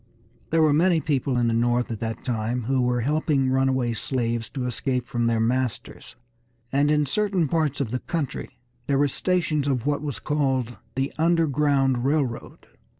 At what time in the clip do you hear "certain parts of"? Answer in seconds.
7.05-7.91